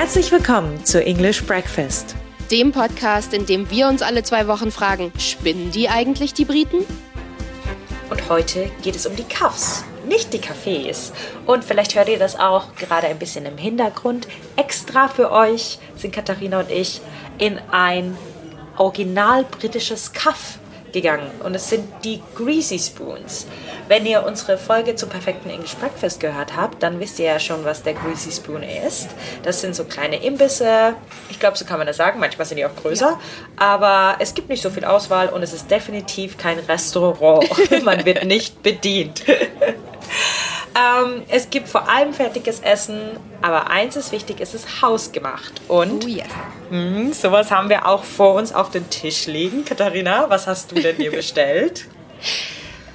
[0.00, 2.16] Herzlich willkommen zu English Breakfast,
[2.50, 6.86] dem Podcast, in dem wir uns alle zwei Wochen fragen, spinnen die eigentlich die Briten?
[8.08, 11.12] Und heute geht es um die Cuffs, nicht die Cafés.
[11.44, 14.26] Und vielleicht hört ihr das auch gerade ein bisschen im Hintergrund.
[14.56, 17.02] Extra für euch sind Katharina und ich
[17.36, 18.16] in ein
[18.78, 20.58] original britisches Cuff
[20.92, 23.46] gegangen und es sind die Greasy Spoons.
[23.88, 27.64] Wenn ihr unsere Folge zum perfekten English Breakfast gehört habt, dann wisst ihr ja schon,
[27.64, 29.08] was der Greasy Spoon ist.
[29.42, 30.94] Das sind so kleine Imbisse.
[31.30, 32.20] Ich glaube, so kann man das sagen.
[32.20, 33.10] Manchmal sind die auch größer.
[33.10, 33.20] Ja.
[33.56, 37.44] Aber es gibt nicht so viel Auswahl und es ist definitiv kein Restaurant.
[37.84, 39.24] man wird nicht bedient.
[40.72, 45.60] Ähm, es gibt vor allem fertiges Essen, aber eins ist wichtig, es ist hausgemacht.
[45.68, 46.26] Und oh yes.
[46.70, 49.64] mh, sowas haben wir auch vor uns auf dem Tisch liegen.
[49.64, 51.86] Katharina, was hast du denn hier bestellt?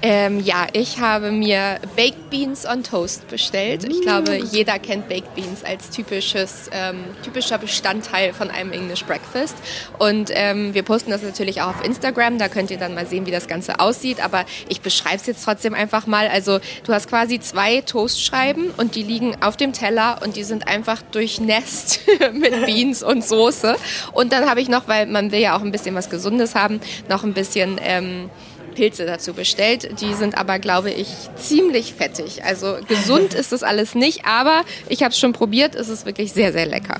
[0.07, 3.85] Ähm, ja, ich habe mir Baked Beans on Toast bestellt.
[3.85, 4.49] Ich glaube, mm.
[4.51, 9.55] jeder kennt Baked Beans als typisches, ähm, typischer Bestandteil von einem English Breakfast.
[9.97, 12.37] Und ähm, wir posten das natürlich auch auf Instagram.
[12.37, 14.23] Da könnt ihr dann mal sehen, wie das Ganze aussieht.
[14.23, 16.27] Aber ich beschreibe es jetzt trotzdem einfach mal.
[16.27, 20.67] Also du hast quasi zwei Toastscheiben und die liegen auf dem Teller und die sind
[20.67, 23.75] einfach durchnässt mit Beans und Soße.
[24.13, 26.79] Und dann habe ich noch, weil man will ja auch ein bisschen was Gesundes haben,
[27.09, 27.79] noch ein bisschen...
[27.81, 28.29] Ähm,
[28.75, 29.99] Pilze dazu bestellt.
[30.01, 32.43] Die sind aber, glaube ich, ziemlich fettig.
[32.43, 35.73] Also gesund ist das alles nicht, aber ich habe es schon probiert.
[35.73, 36.99] Es ist wirklich sehr, sehr lecker.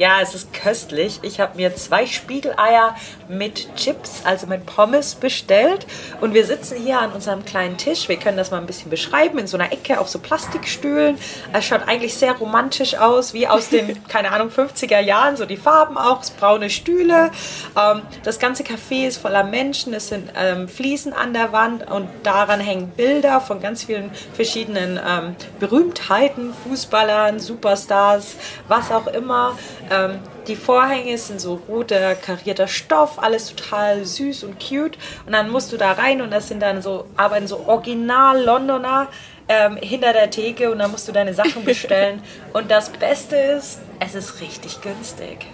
[0.00, 1.18] Ja, es ist köstlich.
[1.20, 2.96] Ich habe mir zwei Spiegeleier
[3.28, 5.86] mit Chips, also mit Pommes bestellt.
[6.22, 8.08] Und wir sitzen hier an unserem kleinen Tisch.
[8.08, 9.38] Wir können das mal ein bisschen beschreiben.
[9.38, 11.18] In so einer Ecke auf so Plastikstühlen.
[11.52, 15.36] Es schaut eigentlich sehr romantisch aus, wie aus den, keine Ahnung, 50er Jahren.
[15.36, 17.30] So die Farben auch, braune Stühle.
[17.76, 19.92] Ähm, das ganze Café ist voller Menschen.
[19.92, 24.98] Es sind ähm, Fliesen an der Wand und daran hängen Bilder von ganz vielen verschiedenen
[25.06, 29.58] ähm, Berühmtheiten, Fußballern, Superstars, was auch immer.
[29.90, 34.96] Ähm, die Vorhänge sind so roter karierter Stoff, alles total süß und cute.
[35.26, 39.08] Und dann musst du da rein und das sind dann so, arbeiten so original Londoner
[39.48, 42.22] ähm, hinter der Theke und dann musst du deine Sachen bestellen.
[42.52, 45.46] und das Beste ist, es ist richtig günstig.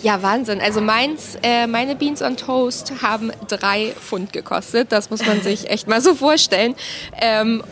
[0.00, 0.60] Ja, Wahnsinn.
[0.60, 4.92] Also meins, äh, meine Beans on Toast haben drei Pfund gekostet.
[4.92, 6.76] Das muss man sich echt mal so vorstellen.
[7.20, 7.64] Ähm,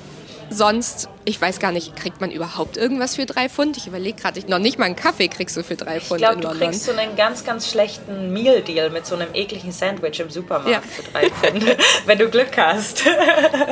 [0.50, 3.76] sonst, ich weiß gar nicht, kriegt man überhaupt irgendwas für drei Pfund?
[3.76, 6.36] Ich überlege gerade, noch nicht mal einen Kaffee kriegst du für drei Pfund ich glaub,
[6.36, 6.60] in London.
[6.60, 10.70] du kriegst so einen ganz, ganz schlechten Meal-Deal mit so einem ekligen Sandwich im Supermarkt
[10.70, 10.80] ja.
[10.80, 11.64] für drei Pfund,
[12.06, 13.02] wenn du Glück hast.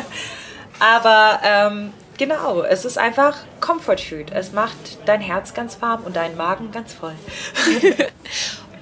[0.81, 4.33] Aber ähm, genau, es ist einfach Comfort Food.
[4.33, 7.15] Es macht dein Herz ganz warm und deinen Magen ganz voll.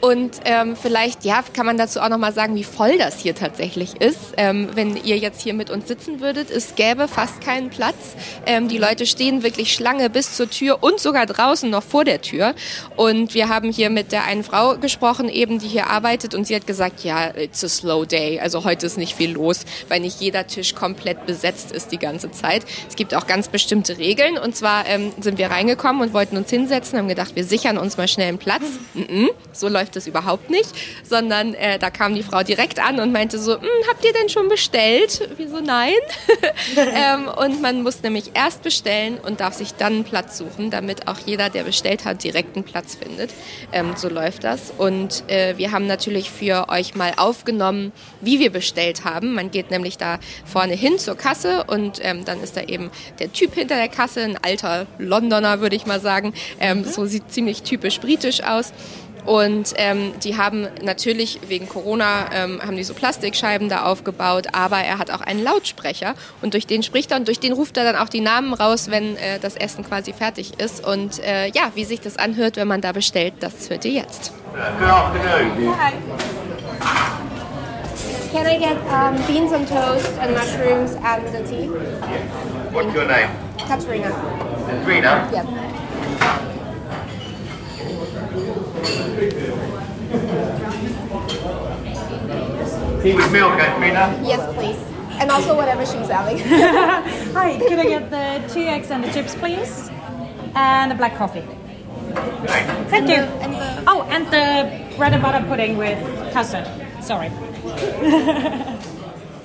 [0.03, 4.01] Und ähm, vielleicht, ja, kann man dazu auch nochmal sagen, wie voll das hier tatsächlich
[4.01, 4.19] ist.
[4.37, 8.17] Ähm, wenn ihr jetzt hier mit uns sitzen würdet, es gäbe fast keinen Platz.
[8.45, 12.21] Ähm, die Leute stehen wirklich Schlange bis zur Tür und sogar draußen noch vor der
[12.21, 12.57] Tür.
[12.97, 16.57] Und wir haben hier mit der einen Frau gesprochen, eben, die hier arbeitet, und sie
[16.57, 18.41] hat gesagt, ja, it's a slow day.
[18.41, 22.33] Also heute ist nicht viel los, weil nicht jeder Tisch komplett besetzt ist die ganze
[22.33, 22.65] Zeit.
[22.89, 24.37] Es gibt auch ganz bestimmte Regeln.
[24.37, 27.97] Und zwar ähm, sind wir reingekommen und wollten uns hinsetzen, haben gedacht, wir sichern uns
[27.99, 28.65] mal schnell einen Platz.
[28.95, 30.71] Mm -mm, so läuft das überhaupt nicht,
[31.03, 34.29] sondern äh, da kam die Frau direkt an und meinte so, hm, habt ihr denn
[34.29, 35.29] schon bestellt?
[35.37, 35.95] Wieso nein?
[36.77, 41.09] ähm, und man muss nämlich erst bestellen und darf sich dann einen Platz suchen, damit
[41.09, 43.31] auch jeder, der bestellt hat, direkt einen Platz findet.
[43.73, 44.73] Ähm, so läuft das.
[44.77, 49.35] Und äh, wir haben natürlich für euch mal aufgenommen, wie wir bestellt haben.
[49.35, 53.33] Man geht nämlich da vorne hin zur Kasse und ähm, dann ist da eben der
[53.33, 56.35] Typ hinter der Kasse, ein alter Londoner, würde ich mal sagen.
[56.61, 56.85] Ähm, mhm.
[56.85, 58.73] So sieht ziemlich typisch britisch aus.
[59.25, 64.79] Und ähm, die haben natürlich wegen Corona ähm, haben die so Plastikscheiben da aufgebaut, aber
[64.79, 67.85] er hat auch einen Lautsprecher und durch den spricht er und durch den ruft er
[67.85, 70.85] dann auch die Namen raus, wenn äh, das Essen quasi fertig ist.
[70.85, 74.33] Und äh, ja, wie sich das anhört, wenn man da bestellt, das hört ihr jetzt.
[78.33, 81.69] Can I get um, beans and toast and mushrooms and the tea?
[82.73, 83.29] What's your name?
[83.69, 84.11] Katrina.
[84.67, 85.29] Katrina?
[85.31, 85.47] Yes.
[93.03, 94.21] Tea with milk, Katrina?
[94.23, 94.79] Yes, please.
[95.21, 96.39] And also whatever she's having.
[97.35, 99.91] Hi, could I get the two eggs and the chips, please?
[100.55, 101.45] And a black coffee.
[102.47, 102.91] Thanks.
[102.91, 103.23] Thank you.
[103.43, 105.99] And the, oh, and the bread and butter pudding with
[106.33, 106.69] custard.
[107.01, 107.31] Sorry.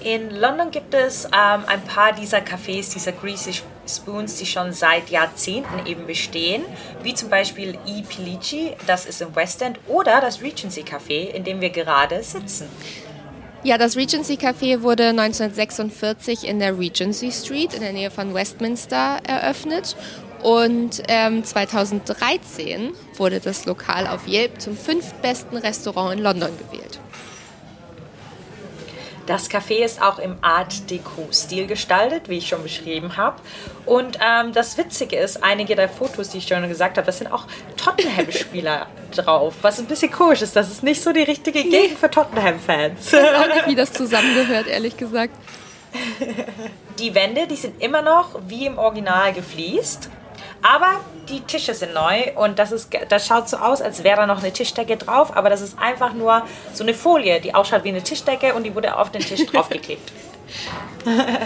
[0.01, 3.53] In London gibt es ähm, um, ein paar dieser Cafés, dieser Greasy
[3.87, 6.63] Spoons, die schon seit Jahrzehnten eben bestehen,
[7.03, 8.01] wie zum Beispiel E.
[8.01, 12.67] Pilici, das ist im West End, oder das Regency Café, in dem wir gerade sitzen.
[13.63, 19.19] Ja, das Regency Café wurde 1946 in der Regency Street in der Nähe von Westminster
[19.27, 19.95] eröffnet
[20.43, 26.99] Und ähm, 2013 wurde das Lokal auf Yelp zum fünftbesten Restaurant in London gewählt.
[29.27, 33.35] Das Café ist auch im Art Deco-Stil gestaltet, wie ich schon beschrieben habe.
[33.85, 37.31] Und ähm, das Witzige ist, einige der Fotos, die ich schon gesagt habe, das sind
[37.31, 37.45] auch
[37.75, 39.55] Tottenham-Spieler drauf.
[39.61, 43.07] Was ein bisschen komisch ist, das ist nicht so die richtige Gegend für Tottenham-Fans.
[43.07, 45.35] Ich weiß auch nicht, wie das zusammengehört, ehrlich gesagt.
[46.97, 50.09] Die Wände, die sind immer noch wie im Original gefliest.
[50.61, 54.25] Aber die Tische sind neu und das, ist, das schaut so aus, als wäre da
[54.25, 56.43] noch eine Tischdecke drauf, aber das ist einfach nur
[56.73, 60.11] so eine Folie, die ausschaut wie eine Tischdecke und die wurde auf den Tisch draufgeklebt.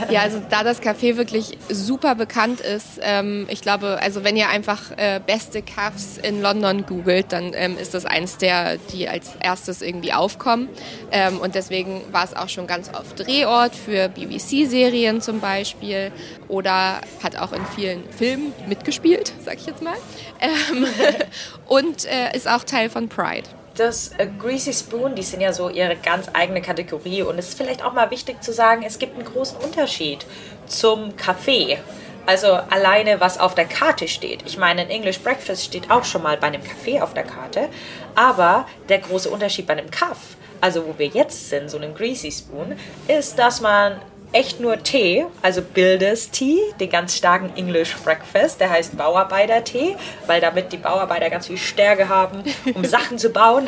[0.10, 4.50] Ja, also da das Café wirklich super bekannt ist, ähm, ich glaube, also wenn ihr
[4.50, 9.31] einfach äh, beste Cafs in London googelt, dann ähm, ist das eins der, die als
[9.40, 10.69] erstes irgendwie aufkommen.
[11.12, 16.12] Ähm, und deswegen war es auch schon ganz oft Drehort für BBC-Serien zum Beispiel
[16.48, 19.96] oder hat auch in vielen Filmen mitgespielt, sag ich jetzt mal.
[20.40, 20.86] Ähm,
[21.68, 25.70] und äh, ist auch Teil von Pride das äh, Greasy Spoon, die sind ja so
[25.70, 27.22] ihre ganz eigene Kategorie.
[27.24, 30.26] Und es ist vielleicht auch mal wichtig zu sagen, es gibt einen großen Unterschied
[30.68, 31.78] zum Kaffee.
[32.26, 34.44] Also alleine, was auf der Karte steht.
[34.46, 37.70] Ich meine, ein English Breakfast steht auch schon mal bei einem Kaffee auf der Karte.
[38.16, 40.18] Aber der große Unterschied bei einem Kaff,
[40.60, 42.78] also wo wir jetzt sind, so einem Greasy Spoon,
[43.08, 44.00] ist, dass man
[44.33, 49.95] echt nur Tee, also Builders Tea, den ganz starken English Breakfast, der heißt Bauarbeiter-Tee,
[50.28, 52.44] weil damit die Bauarbeiter ganz viel Stärke haben,
[52.74, 53.68] um Sachen zu bauen.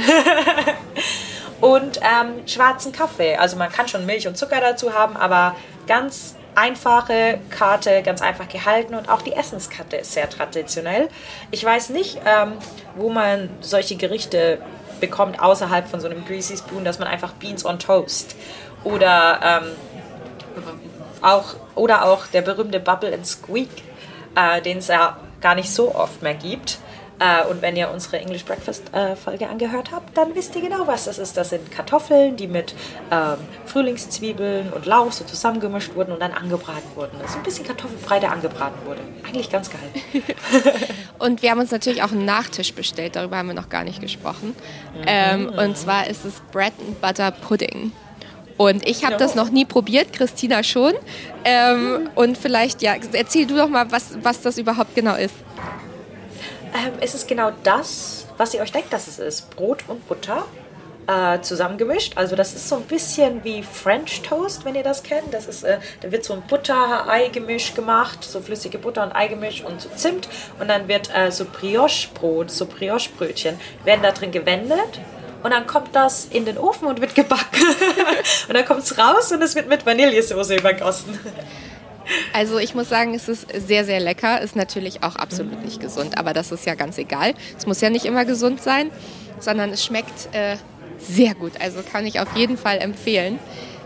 [1.61, 3.35] und ähm, schwarzen Kaffee.
[3.35, 5.55] Also man kann schon Milch und Zucker dazu haben, aber
[5.87, 11.09] ganz einfache Karte, ganz einfach gehalten und auch die Essenskarte ist sehr traditionell.
[11.51, 12.53] Ich weiß nicht, ähm,
[12.95, 14.59] wo man solche Gerichte
[14.99, 18.35] bekommt außerhalb von so einem Greasy Spoon, dass man einfach Beans on Toast
[18.83, 19.71] oder ähm,
[21.23, 23.69] auch, oder auch der berühmte Bubble and Squeak,
[24.35, 26.79] äh, den es ja gar nicht so oft mehr gibt.
[27.19, 30.87] Äh, und wenn ihr unsere English Breakfast äh, Folge angehört habt, dann wisst ihr genau,
[30.87, 31.37] was das ist.
[31.37, 32.73] Das sind Kartoffeln, die mit
[33.11, 37.17] ähm, Frühlingszwiebeln und Lauch so zusammengemischt wurden und dann angebraten wurden.
[37.21, 39.01] Das ist ein bisschen Kartoffelbrei, der angebraten wurde.
[39.25, 40.23] Eigentlich ganz geil.
[41.19, 44.01] und wir haben uns natürlich auch einen Nachtisch bestellt, darüber haben wir noch gar nicht
[44.01, 44.55] gesprochen.
[44.93, 45.03] Mhm.
[45.05, 47.91] Ähm, und zwar ist es Bread and Butter Pudding.
[48.57, 50.93] Und ich habe das noch nie probiert, Christina schon.
[51.43, 55.35] Ähm, und vielleicht, ja, erzähl du doch mal, was, was das überhaupt genau ist.
[56.73, 59.55] Ähm, es ist genau das, was ihr euch denkt, dass es ist.
[59.55, 60.45] Brot und Butter
[61.07, 62.13] äh, zusammengemischt.
[62.17, 65.33] Also das ist so ein bisschen wie French Toast, wenn ihr das kennt.
[65.33, 69.81] Das ist, äh, da wird so ein Butter-Ei-Gemisch gemacht, so flüssige Butter- und Ei-Gemisch und
[69.81, 70.27] so Zimt.
[70.59, 74.99] Und dann wird äh, so Brioche-Brot, so Brioche-Brötchen, werden da drin gewendet
[75.43, 77.61] und dann kommt das in den Ofen und wird gebacken.
[78.47, 81.19] und dann kommt es raus und es wird mit Vanillesoße übergossen.
[82.33, 84.41] Also ich muss sagen, es ist sehr, sehr lecker.
[84.41, 87.33] Ist natürlich auch absolut nicht gesund, aber das ist ja ganz egal.
[87.57, 88.91] Es muss ja nicht immer gesund sein,
[89.39, 90.57] sondern es schmeckt äh,
[90.99, 91.53] sehr gut.
[91.61, 93.39] Also kann ich auf jeden Fall empfehlen.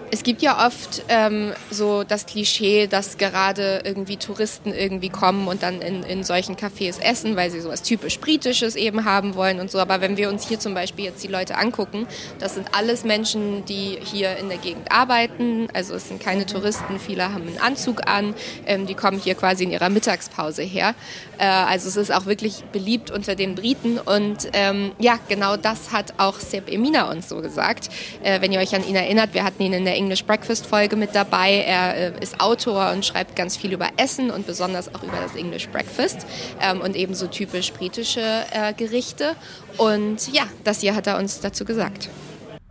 [0.09, 5.63] Es gibt ja oft ähm, so das Klischee, dass gerade irgendwie Touristen irgendwie kommen und
[5.63, 9.69] dann in, in solchen Cafés essen, weil sie sowas typisch Britisches eben haben wollen und
[9.69, 9.79] so.
[9.79, 12.07] Aber wenn wir uns hier zum Beispiel jetzt die Leute angucken,
[12.39, 15.67] das sind alles Menschen, die hier in der Gegend arbeiten.
[15.73, 18.33] Also es sind keine Touristen, viele haben einen Anzug an,
[18.65, 20.95] ähm, die kommen hier quasi in ihrer Mittagspause her.
[21.37, 25.91] Äh, also es ist auch wirklich beliebt unter den Briten und ähm, ja, genau das
[25.91, 27.89] hat auch Sepp Emina uns so gesagt.
[28.23, 30.95] Äh, wenn ihr euch an ihn erinnert, wir hatten ihn in der English Breakfast Folge
[30.95, 31.63] mit dabei.
[31.65, 35.35] Er äh, ist Autor und schreibt ganz viel über Essen und besonders auch über das
[35.35, 36.25] English Breakfast
[36.61, 39.35] ähm, und ebenso typisch britische äh, Gerichte.
[39.77, 42.09] Und ja, das hier hat er uns dazu gesagt.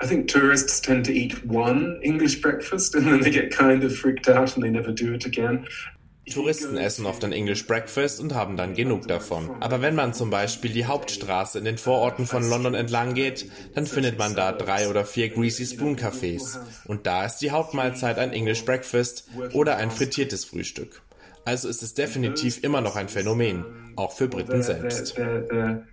[0.03, 3.97] I think tourists tend to eat one English breakfast and then they get kind of
[3.97, 5.67] freaked out and they never do it again.
[6.33, 9.51] Touristen essen oft ein English Breakfast und haben dann genug davon.
[9.61, 13.87] Aber wenn man zum Beispiel die Hauptstraße in den Vororten von London entlang geht, dann
[13.87, 16.59] findet man da drei oder vier Greasy Spoon Cafés.
[16.87, 21.01] Und da ist die Hauptmahlzeit ein English Breakfast oder ein frittiertes Frühstück.
[21.45, 23.65] Also ist es definitiv immer noch ein Phänomen,
[23.95, 25.17] auch für Briten selbst.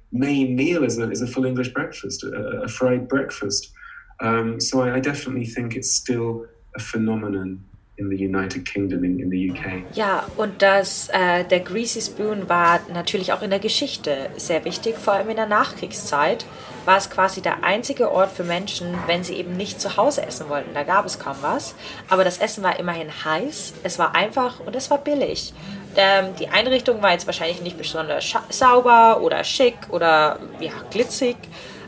[0.10, 3.74] main meal is a, is a full English breakfast, a, a fried breakfast.
[4.20, 7.66] Um, so I definitely think it's still a phenomenon
[7.98, 9.84] in the United Kingdom, in, in the UK.
[9.94, 14.98] Ja, und das, äh, der Greasy Spoon war natürlich auch in der Geschichte sehr wichtig,
[14.98, 16.46] vor allem in der Nachkriegszeit
[16.86, 20.50] war es quasi der einzige Ort für Menschen, wenn sie eben nicht zu Hause essen
[20.50, 20.74] wollten.
[20.74, 21.76] Da gab es kaum was.
[22.10, 25.54] Aber das Essen war immerhin heiß, es war einfach und es war billig.
[25.96, 31.38] Ähm, die Einrichtung war jetzt wahrscheinlich nicht besonders sauber oder schick oder ja, glitzig,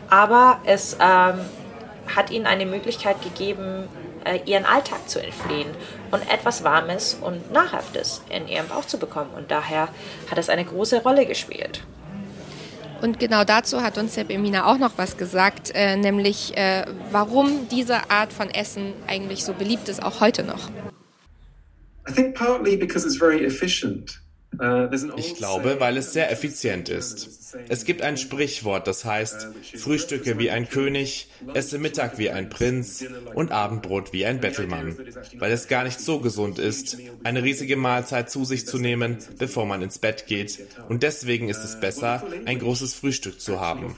[0.10, 1.40] aber es ähm,
[2.16, 3.88] hat ihnen eine Möglichkeit gegeben,
[4.26, 5.70] äh, ihren Alltag zu entfliehen
[6.12, 9.32] und etwas Warmes und Nahrhaftes in ihrem Bauch zu bekommen.
[9.36, 9.90] Und daher
[10.30, 11.84] hat es eine große Rolle gespielt.
[13.02, 17.68] Und genau dazu hat uns Herr Bemina auch noch was gesagt, äh, nämlich äh, warum
[17.70, 20.70] diese Art von Essen eigentlich so beliebt ist, auch heute noch.
[22.08, 24.22] I think partly because it's very efficient.
[24.60, 27.56] Uh, ich glaube, weil es sehr effizient ist.
[27.70, 33.06] Es gibt ein Sprichwort, das heißt, Frühstücke wie ein König, esse Mittag wie ein Prinz
[33.34, 34.98] und Abendbrot wie ein Bettelmann,
[35.38, 39.66] weil es gar nicht so gesund ist, eine riesige Mahlzeit zu sich zu nehmen, bevor
[39.66, 40.60] man ins Bett geht,
[40.90, 43.96] und deswegen ist es besser, ein großes Frühstück zu haben.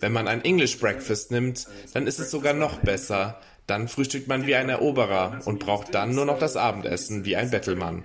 [0.00, 4.46] Wenn man ein English Breakfast nimmt, dann ist es sogar noch besser, dann frühstückt man
[4.46, 8.04] wie ein Eroberer und braucht dann nur noch das Abendessen wie ein Bettelmann.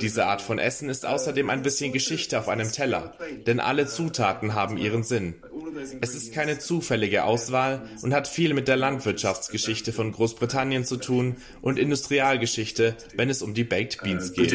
[0.00, 3.14] Diese Art von Essen ist außerdem ein bisschen Geschichte auf einem Teller,
[3.46, 5.34] denn alle Zutaten haben ihren Sinn.
[6.00, 11.36] Es ist keine zufällige Auswahl und hat viel mit der Landwirtschaftsgeschichte von Großbritannien zu tun
[11.60, 14.50] und Industrialgeschichte, wenn es um die Baked Beans geht.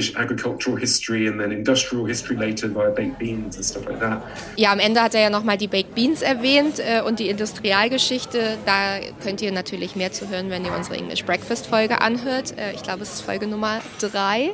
[4.55, 8.57] Ja, am Ende hat er ja nochmal die Baked Beans erwähnt äh, und die Industrialgeschichte.
[8.65, 12.57] Da könnt ihr natürlich mehr zu hören, wenn ihr unsere English Breakfast Folge anhört.
[12.57, 14.53] Äh, ich glaube, es ist Folge Nummer drei.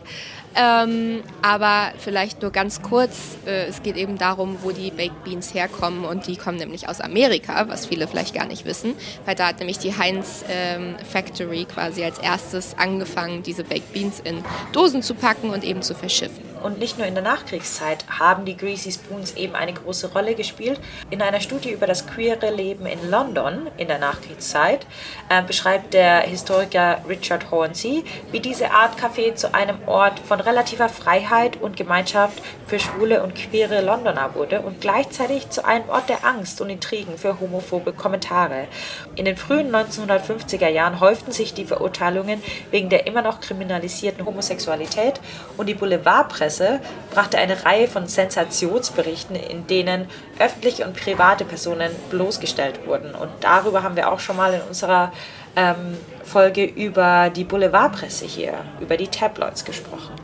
[0.55, 5.53] Ähm, aber vielleicht nur ganz kurz, äh, es geht eben darum, wo die Baked Beans
[5.53, 9.47] herkommen und die kommen nämlich aus Amerika, was viele vielleicht gar nicht wissen, weil da
[9.47, 15.03] hat nämlich die Heinz ähm, Factory quasi als erstes angefangen, diese Baked Beans in Dosen
[15.03, 16.48] zu packen und eben zu verschiffen.
[16.61, 20.79] Und nicht nur in der Nachkriegszeit haben die Greasy Spoons eben eine große Rolle gespielt.
[21.09, 24.85] In einer Studie über das queere Leben in London in der Nachkriegszeit
[25.29, 30.89] äh, beschreibt der Historiker Richard Hornsey, wie diese Art Café zu einem Ort von relativer
[30.89, 36.25] Freiheit und Gemeinschaft für schwule und queere Londoner wurde und gleichzeitig zu einem Ort der
[36.25, 38.67] Angst und Intrigen für homophobe Kommentare.
[39.15, 45.21] In den frühen 1950er Jahren häuften sich die Verurteilungen wegen der immer noch kriminalisierten Homosexualität
[45.57, 46.79] und die Boulevardpresse Presse
[47.11, 50.07] brachte eine Reihe von Sensationsberichten, in denen
[50.39, 53.13] öffentliche und private Personen bloßgestellt wurden.
[53.13, 55.11] Und darüber haben wir auch schon mal in unserer
[55.55, 60.15] ähm, Folge über die Boulevardpresse hier, über die Tabloids gesprochen.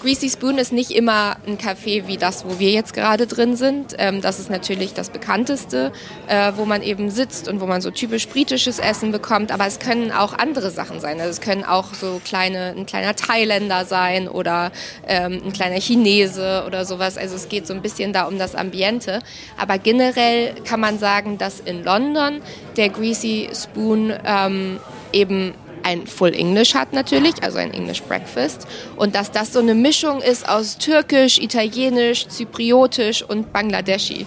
[0.00, 3.94] Greasy Spoon ist nicht immer ein Café wie das, wo wir jetzt gerade drin sind.
[3.98, 5.92] Ähm, das ist natürlich das bekannteste,
[6.26, 9.52] äh, wo man eben sitzt und wo man so typisch britisches Essen bekommt.
[9.52, 11.20] Aber es können auch andere Sachen sein.
[11.20, 14.72] Also es können auch so kleine, ein kleiner Thailänder sein oder
[15.06, 17.18] ähm, ein kleiner Chinese oder sowas.
[17.18, 19.18] Also es geht so ein bisschen da um das Ambiente.
[19.58, 22.40] Aber generell kann man sagen, dass in London
[22.78, 24.80] der Greasy Spoon ähm,
[25.12, 25.52] eben
[25.82, 28.66] ein Full English hat natürlich, also ein English Breakfast.
[28.96, 34.26] Und dass das so eine Mischung ist aus Türkisch, Italienisch, Zypriotisch und Bangladeschi.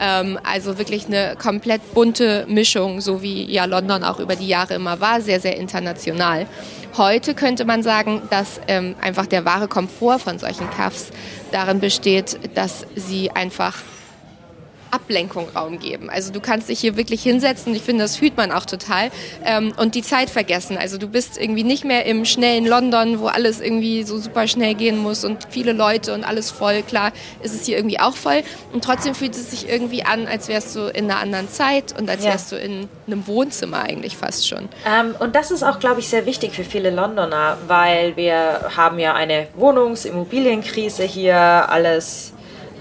[0.00, 4.74] Ähm, also wirklich eine komplett bunte Mischung, so wie ja London auch über die Jahre
[4.74, 6.46] immer war, sehr, sehr international.
[6.96, 11.10] Heute könnte man sagen, dass ähm, einfach der wahre Komfort von solchen Cuffs
[11.50, 13.78] darin besteht, dass sie einfach
[14.92, 16.10] Ablenkung Raum geben.
[16.10, 19.10] Also du kannst dich hier wirklich hinsetzen, ich finde, das fühlt man auch total,
[19.44, 20.76] ähm, und die Zeit vergessen.
[20.76, 24.74] Also du bist irgendwie nicht mehr im schnellen London, wo alles irgendwie so super schnell
[24.74, 26.82] gehen muss und viele Leute und alles voll.
[26.82, 30.48] Klar ist es hier irgendwie auch voll und trotzdem fühlt es sich irgendwie an, als
[30.48, 32.32] wärst du in einer anderen Zeit und als ja.
[32.32, 34.68] wärst du in einem Wohnzimmer eigentlich fast schon.
[34.86, 38.98] Ähm, und das ist auch, glaube ich, sehr wichtig für viele Londoner, weil wir haben
[38.98, 42.32] ja eine Wohnungs-, Immobilienkrise hier, alles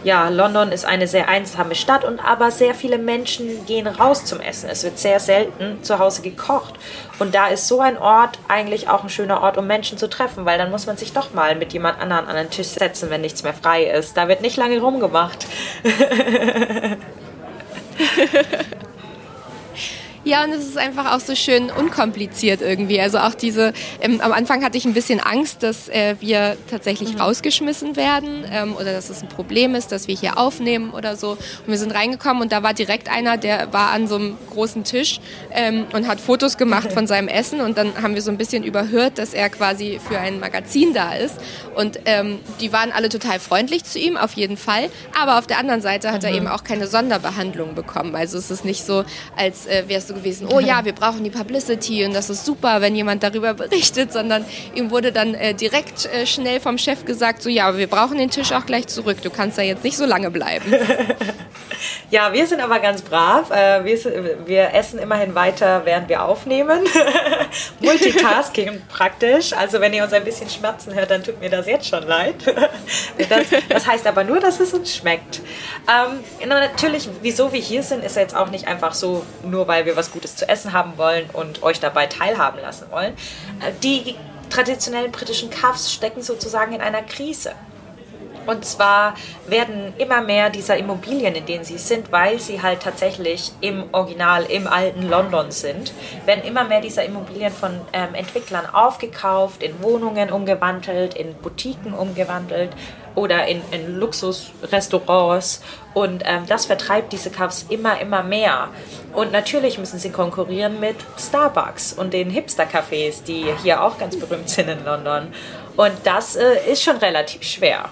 [0.03, 4.39] ja, London ist eine sehr einsame Stadt und aber sehr viele Menschen gehen raus zum
[4.39, 4.69] Essen.
[4.69, 6.75] Es wird sehr selten zu Hause gekocht.
[7.19, 10.45] Und da ist so ein Ort eigentlich auch ein schöner Ort, um Menschen zu treffen,
[10.45, 13.21] weil dann muss man sich doch mal mit jemand anderem an den Tisch setzen, wenn
[13.21, 14.17] nichts mehr frei ist.
[14.17, 15.45] Da wird nicht lange rumgemacht.
[20.23, 23.01] Ja, und es ist einfach auch so schön unkompliziert irgendwie.
[23.01, 27.15] Also auch diese, ähm, am Anfang hatte ich ein bisschen Angst, dass äh, wir tatsächlich
[27.15, 27.21] mhm.
[27.21, 31.31] rausgeschmissen werden ähm, oder dass es ein Problem ist, dass wir hier aufnehmen oder so.
[31.31, 34.83] Und wir sind reingekommen und da war direkt einer, der war an so einem großen
[34.83, 35.19] Tisch
[35.53, 38.63] ähm, und hat Fotos gemacht von seinem Essen und dann haben wir so ein bisschen
[38.63, 41.37] überhört, dass er quasi für ein Magazin da ist.
[41.73, 44.91] Und ähm, die waren alle total freundlich zu ihm, auf jeden Fall.
[45.19, 46.37] Aber auf der anderen Seite hat er mhm.
[46.37, 48.15] eben auch keine Sonderbehandlung bekommen.
[48.15, 49.03] Also es ist nicht so,
[49.35, 52.45] als äh, wäre es so gewesen, oh ja, wir brauchen die Publicity und das ist
[52.45, 57.05] super, wenn jemand darüber berichtet, sondern ihm wurde dann äh, direkt äh, schnell vom Chef
[57.05, 59.97] gesagt, so ja, wir brauchen den Tisch auch gleich zurück, du kannst da jetzt nicht
[59.97, 60.73] so lange bleiben.
[62.11, 63.51] ja, wir sind aber ganz brav.
[63.51, 66.81] Äh, wir, wir essen immerhin weiter, während wir aufnehmen.
[67.79, 69.53] Multitasking praktisch.
[69.53, 72.35] Also wenn ihr uns ein bisschen schmerzen hört, dann tut mir das jetzt schon leid.
[73.29, 75.41] das, das heißt aber nur, dass es uns schmeckt.
[75.87, 79.95] Ähm, natürlich, wieso wir hier sind, ist jetzt auch nicht einfach so, nur weil wir
[79.95, 83.13] was was Gutes zu essen haben wollen und euch dabei teilhaben lassen wollen.
[83.61, 84.15] Äh, die
[84.49, 87.53] traditionellen britischen Cuffs stecken sozusagen in einer Krise.
[88.47, 89.13] Und zwar
[89.45, 94.45] werden immer mehr dieser Immobilien, in denen sie sind, weil sie halt tatsächlich im Original,
[94.45, 95.93] im alten London sind,
[96.25, 102.71] werden immer mehr dieser Immobilien von ähm, Entwicklern aufgekauft, in Wohnungen umgewandelt, in Boutiquen umgewandelt
[103.15, 105.61] oder in, in Luxusrestaurants.
[105.93, 108.69] Und ähm, das vertreibt diese Cuffs immer, immer mehr.
[109.13, 114.49] Und natürlich müssen sie konkurrieren mit Starbucks und den Hipster-Cafés, die hier auch ganz berühmt
[114.49, 115.33] sind in London.
[115.75, 117.89] Und das äh, ist schon relativ schwer.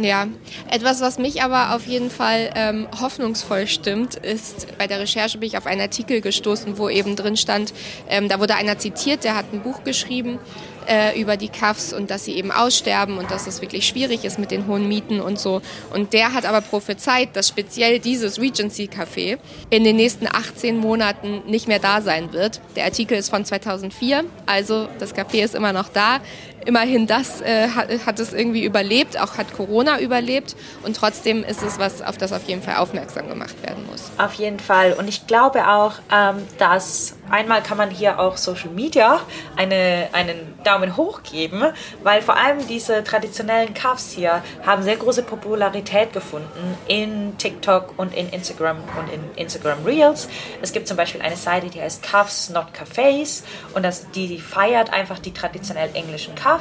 [0.00, 0.28] Ja,
[0.70, 5.48] etwas, was mich aber auf jeden Fall ähm, hoffnungsvoll stimmt, ist, bei der Recherche bin
[5.48, 7.74] ich auf einen Artikel gestoßen, wo eben drin stand,
[8.08, 10.38] ähm, da wurde einer zitiert, der hat ein Buch geschrieben
[10.88, 14.38] äh, über die Cuffs und dass sie eben aussterben und dass es wirklich schwierig ist
[14.38, 15.60] mit den hohen Mieten und so.
[15.92, 19.38] Und der hat aber prophezeit, dass speziell dieses Regency Café
[19.70, 22.60] in den nächsten 18 Monaten nicht mehr da sein wird.
[22.76, 26.20] Der Artikel ist von 2004, also das Café ist immer noch da.
[26.68, 31.62] Immerhin das äh, hat, hat es irgendwie überlebt, auch hat Corona überlebt und trotzdem ist
[31.62, 34.10] es was, auf das auf jeden Fall aufmerksam gemacht werden muss.
[34.18, 34.92] Auf jeden Fall.
[34.92, 39.20] Und ich glaube auch, ähm, dass einmal kann man hier auch Social Media
[39.56, 41.62] eine, einen Daumen hoch geben,
[42.02, 48.14] weil vor allem diese traditionellen Cuffs hier haben sehr große Popularität gefunden in TikTok und
[48.14, 50.28] in Instagram und in Instagram Reels.
[50.60, 53.42] Es gibt zum Beispiel eine Seite, die heißt Cuffs Not Cafés
[53.74, 56.57] und das, die feiert einfach die traditionell englischen Cuffs.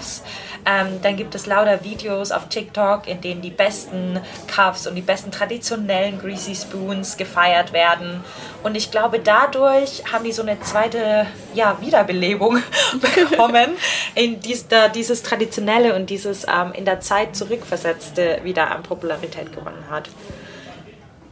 [0.65, 5.01] Ähm, dann gibt es lauter Videos auf TikTok, in denen die besten Cuffs und die
[5.01, 8.23] besten traditionellen Greasy Spoons gefeiert werden.
[8.63, 12.61] Und ich glaube, dadurch haben die so eine zweite ja, Wiederbelebung
[13.01, 13.77] bekommen,
[14.15, 19.53] in dies, da dieses Traditionelle und dieses ähm, in der Zeit zurückversetzte wieder an Popularität
[19.53, 20.09] gewonnen hat.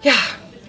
[0.01, 0.13] Ja,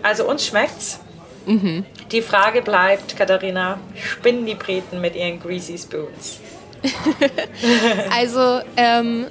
[0.03, 1.01] also uns schmeckt's.
[1.47, 1.85] Mhm.
[2.11, 6.41] Die Frage bleibt, Katharina, spinnen die Briten mit ihren Greasy Spoons?
[8.11, 9.27] also, ähm,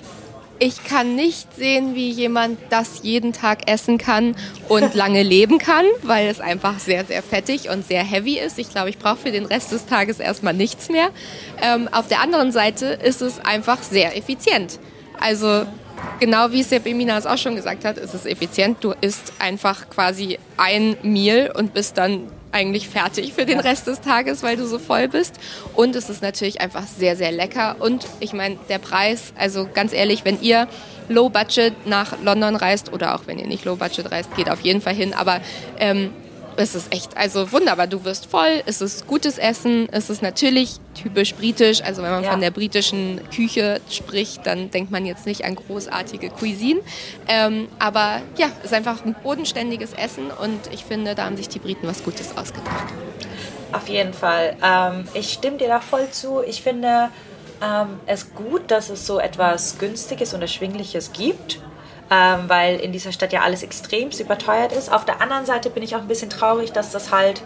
[0.58, 4.36] ich kann nicht sehen, wie jemand das jeden Tag essen kann
[4.70, 8.58] und lange leben kann, weil es einfach sehr, sehr fettig und sehr heavy ist.
[8.58, 11.10] Ich glaube, ich brauche für den Rest des Tages erstmal nichts mehr.
[11.62, 14.80] Ähm, auf der anderen Seite ist es einfach sehr effizient.
[15.20, 15.66] Also
[16.20, 18.78] genau wie Sepp es auch schon gesagt hat, ist es effizient.
[18.82, 24.00] Du isst einfach quasi ein Meal und bist dann eigentlich fertig für den Rest des
[24.00, 25.36] Tages, weil du so voll bist.
[25.74, 27.76] Und es ist natürlich einfach sehr, sehr lecker.
[27.80, 30.68] Und ich meine, der Preis, also ganz ehrlich, wenn ihr
[31.10, 34.62] Low Budget nach London reist oder auch wenn ihr nicht Low Budget reist, geht auf
[34.62, 35.14] jeden Fall hin.
[35.14, 35.42] Aber
[35.80, 36.12] ähm,
[36.58, 37.88] es ist echt, also wunderbar.
[37.88, 41.82] Du wirst voll, es ist gutes Essen, es ist natürlich typisch britisch.
[41.82, 42.32] Also wenn man ja.
[42.32, 46.82] von der britischen Küche spricht, dann denkt man jetzt nicht an großartige Cuisine.
[47.28, 51.50] Ähm, aber ja, es ist einfach ein bodenständiges Essen und ich finde, da haben sich
[51.50, 52.94] die Briten was Gutes ausgedacht.
[53.72, 54.56] Auf jeden Fall.
[54.64, 56.42] Ähm, ich stimme dir da voll zu.
[56.46, 57.10] Ich finde
[57.62, 61.60] ähm, es gut, dass es so etwas Günstiges und Erschwingliches gibt
[62.12, 64.92] ähm, weil in dieser Stadt ja alles extremst überteuert ist.
[64.92, 67.42] Auf der anderen Seite bin ich auch ein bisschen traurig, dass das halt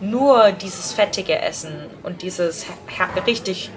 [0.00, 2.66] nur dieses fettige Essen und dieses
[3.26, 3.70] richtig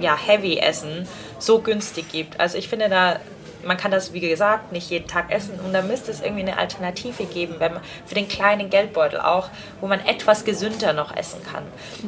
[0.00, 1.06] ja, heavy Essen
[1.38, 2.40] so günstig gibt.
[2.40, 3.20] Also ich finde da,
[3.64, 6.58] man kann das wie gesagt nicht jeden Tag essen und da müsste es irgendwie eine
[6.58, 11.40] Alternative geben, wenn man, für den kleinen Geldbeutel auch, wo man etwas gesünder noch essen
[11.44, 11.64] kann.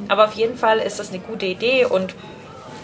[0.08, 2.14] Aber auf jeden Fall ist das eine gute Idee und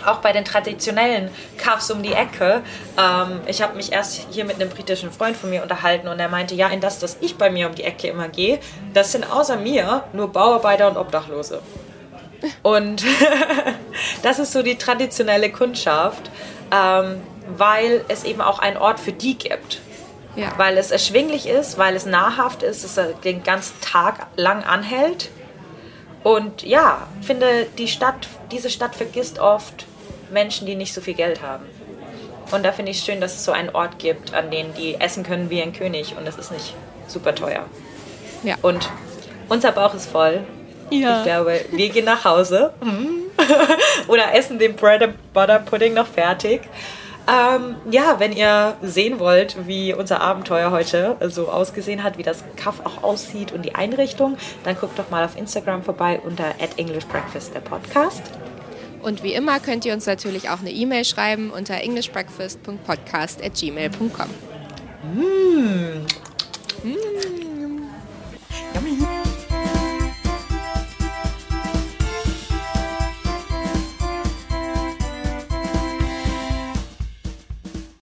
[0.07, 2.63] auch bei den traditionellen Cuffs um die Ecke.
[2.99, 6.29] Ähm, ich habe mich erst hier mit einem britischen Freund von mir unterhalten und er
[6.29, 8.59] meinte, ja, in das, das ich bei mir um die Ecke immer gehe,
[8.95, 11.63] das sind außer mir nur Bauarbeiter und Obdachlose.
[12.63, 13.05] Und
[14.23, 16.31] das ist so die traditionelle Kundschaft,
[16.73, 17.21] ähm,
[17.57, 19.81] weil es eben auch einen Ort für die gibt.
[20.37, 20.53] Ja.
[20.57, 25.31] Weil es erschwinglich ist, weil es nahrhaft ist, es den ganzen Tag lang anhält.
[26.23, 29.87] Und ja, finde, die Stadt, diese Stadt vergisst oft,
[30.31, 31.65] Menschen, die nicht so viel Geld haben.
[32.51, 34.95] Und da finde ich es schön, dass es so einen Ort gibt, an dem die
[34.97, 36.75] essen können wie ein König und es ist nicht
[37.07, 37.67] super teuer.
[38.43, 38.57] Ja.
[38.63, 38.89] Und
[39.49, 40.45] unser Bauch ist voll.
[40.91, 41.19] Ja.
[41.19, 43.25] Ich glaube, wir gehen nach Hause hm.
[44.09, 46.63] oder essen den Bread and Butter Pudding noch fertig.
[47.29, 52.43] Ähm, ja, wenn ihr sehen wollt, wie unser Abenteuer heute so ausgesehen hat, wie das
[52.57, 57.55] Kaff auch aussieht und die Einrichtung, dann guckt doch mal auf Instagram vorbei unter @englishbreakfast
[57.55, 58.23] der Podcast.
[59.03, 64.31] Und wie immer könnt ihr uns natürlich auch eine E-Mail schreiben unter englishbreakfast.podcast@gmail.com.
[65.15, 66.07] Mmh.
[66.83, 67.19] Mmh.